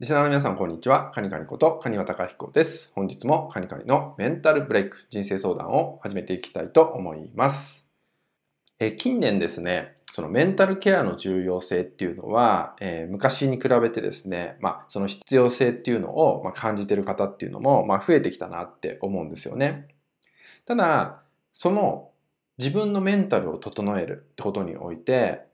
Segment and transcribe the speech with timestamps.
[0.00, 1.10] リスナーの皆さん、こんにちは。
[1.10, 2.90] カニカニこと、カニワタカヒコです。
[2.94, 7.86] 本日もカニカニのメンタルブレイク、人生相談を始めていきたいと思います。
[8.78, 19.86] え近年ですね、そのメンタルケアの重要性っていうのは、えー、昔に比べてですね、まあ、その必要性っていうのを、まあ、感じてる方っていうのも、まあ、増えてきたなって思うんですよね。
[20.64, 21.20] ただ、
[21.52, 22.10] その
[22.56, 25.49] 自分のメンタルを整えるってことにおいて、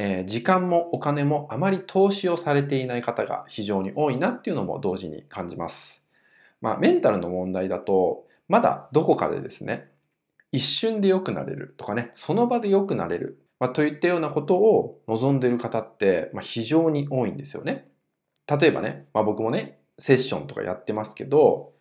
[0.00, 6.04] えー、時間もお金もあまり投資をされていない方が非常に多いなっていうのも同時に感じます。
[6.60, 9.90] まあ、メンタルの問題だと、まだどこかでですね、
[10.52, 17.88] 一瞬で良くなれるとかね、その場で良くなれる、まあ、といったようなことを望んでいる方って、まあ、非常に多いんですよね。
[18.46, 21.72] 例えばね、まあ、僕もね、セッションとかやってますけど、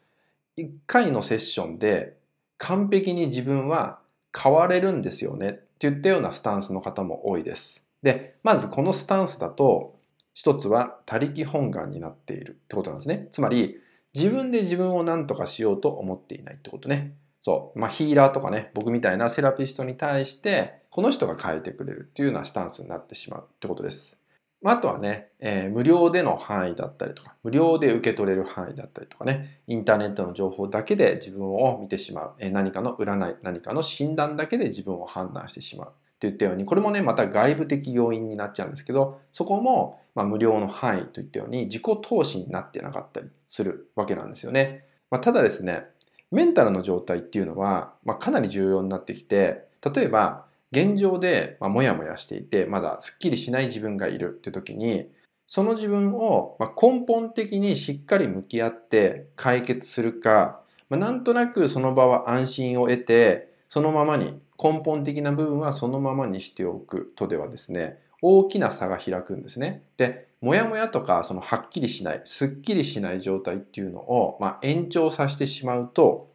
[0.57, 2.17] 1回のセッションで
[2.57, 3.99] 完璧に自分は
[4.35, 7.86] 変われるんですよねっていったようなスタンスの方も多いです。
[8.03, 9.95] で、まずこのスタンスだと、
[10.33, 13.27] 一つは他力本願になっているってことなんですね。
[13.31, 13.77] つまり、
[14.13, 17.15] 自分で自分を何とかしようと思っていないってことね。
[17.41, 17.79] そう。
[17.79, 24.19] まあ、ヒーラーとかね、僕みたいなセラピストに対して、この人が変えてくれるっていうようなスタンスになってしまうってことです。
[24.61, 35.93] まあとはね、えー、無料での範囲だったりとか、無料で受け取れる範囲だったりとかね、インターネットの情報だけで自分を見てしまう、えー、何かの占い、何かの診断だけで自分を判断してしまう。
[36.19, 44.85] といったように、これもね、また外部的要因になっちゃうんですけど、そこも、ま無料の範囲といったように自己投資になってなかったりするわけなんですよね。
[45.11, 45.83] まあ、ただですね、
[46.31, 55.09] メンタルの状態っていうのは、まあ、かなり重要になってきて、例えば、現状で、まあ、もやもやしていて、まだすっきりしない自分がいるって時に、
[55.47, 60.59] その自分をま根本的にしっかり向き合って解決するか、
[60.89, 69.83] ま、なんとなくその場は安心を得て、そのままに根本的な部分はそのままにしておくとではですね、大きな差が開くんですね。
[69.97, 76.31] で、もやもやとか、そのはっきりしない、すっきりしない状態っていうのを、まあ、延長させてしまうと、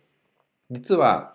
[0.71, 1.35] 実は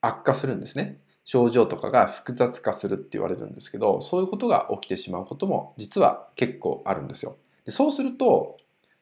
[0.00, 1.00] 悪化するんですね。
[1.24, 7.36] 症状とかが複雑化するって言われるんですけど、そういうことが起きてしまうことも実は結構あるんですよ。
[7.66, 8.56] でそうすると、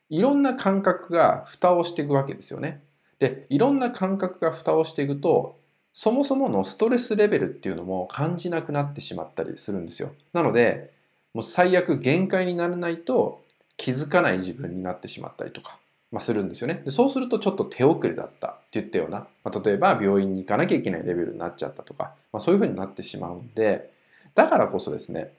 [0.08, 2.82] いろんな感覚が蓋をしていくわけですよね。
[3.20, 5.60] で、いろんな感覚が蓋をしていくと、
[5.96, 10.12] そもそものストレスレベルっていうのも感じなくなってしまったりするんですよ。
[10.34, 10.90] なので、
[11.32, 13.42] もう最悪限界にならないと
[13.78, 15.78] 気づかない自分になってしまったりとか、
[16.12, 16.90] まあ、するんですよねで。
[16.90, 23.90] そうするとちょっと手遅れだったって言ったような、まあ、例えば病院に行かなきゃいけないレベルになっちゃったとか、まあ、そういうふうになってしまうんで、
[24.34, 25.32] だからこそですね、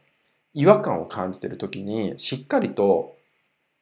[0.56, 3.16] 違和感を感じてる時にしっかりと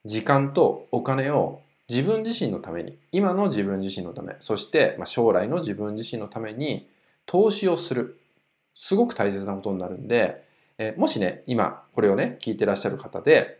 [0.04, 6.88] 時間とお金を自分自身のために今の自分自身のためそして将来の自分自身のために
[7.26, 8.18] 投資をする。
[8.76, 10.44] すごく大切なことになるんで、
[10.78, 13.58] えもしね今これをね聞いてらっしゃる方で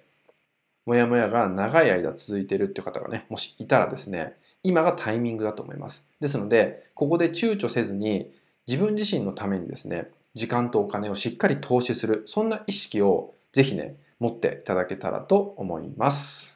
[0.85, 6.05] モヤモヤが長い間続いてるっていう方がねもしいたらですね今がタイミングだと思います。
[6.21, 8.31] ですのでここで躊躇せずに
[8.69, 12.25] 自分自身のためにですね時間とお金をしっかり投資する。
[12.27, 16.56] そんな意識をぜひね持っていただけたらと思います。